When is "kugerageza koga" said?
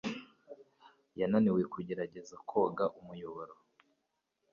1.73-2.85